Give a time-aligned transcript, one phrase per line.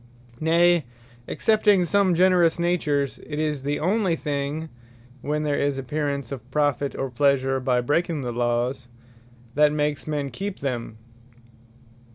[0.39, 0.85] Nay,
[1.27, 4.69] (excepting some generous natures,) it is the onely thing,
[5.21, 8.87] (when there is apparence of profit, or pleasure by breaking the Lawes,)
[9.53, 10.97] that makes men keep them.